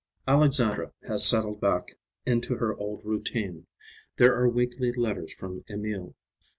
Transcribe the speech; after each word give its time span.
Alexandra 0.27 0.93
has 1.07 1.23
settled 1.23 1.61
back 1.61 1.99
into 2.25 2.55
her 2.55 2.75
old 2.75 3.05
routine. 3.05 3.67
There 4.17 4.33
are 4.35 4.49
weekly 4.49 4.91
letters 4.91 5.31
from 5.31 5.63
Emil. 5.69 6.15